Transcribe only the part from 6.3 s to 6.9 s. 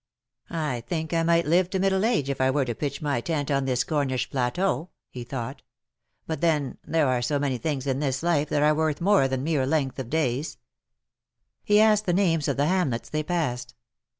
then,